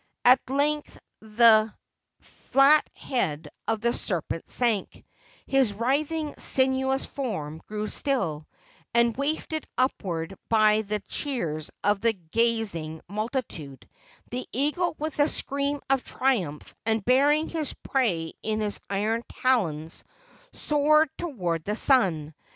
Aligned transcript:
At 0.25 0.39
length 0.49 0.97
the 1.19 1.71
flat 2.21 2.89
head 2.95 3.49
of 3.67 3.81
the 3.81 3.93
serpent 3.93 4.49
sank; 4.49 5.05
his 5.45 5.73
writhing 5.73 6.33
sinuous 6.39 7.05
form 7.05 7.61
grew 7.67 7.85
still; 7.87 8.47
and, 8.95 9.15
wafted 9.15 9.67
upward 9.77 10.35
by 10.49 10.81
the 10.81 11.03
cheers 11.07 11.69
of 11.83 11.99
the 12.01 12.13
gazing 12.13 13.01
multitude, 13.07 13.87
the 14.31 14.47
eagle, 14.51 14.95
with 14.97 15.19
a 15.19 15.27
scream 15.27 15.79
of 15.87 16.03
triumph, 16.03 16.73
and 16.83 17.05
bearing 17.05 17.47
his 17.47 17.73
prey 17.73 18.33
in 18.41 18.59
his 18.59 18.79
iron 18.89 19.21
talons, 19.43 20.03
soared 20.51 21.09
toward 21.15 21.63
the 21.63 21.75
sun. 21.75 22.33